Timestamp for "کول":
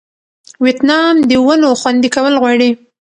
2.15-2.33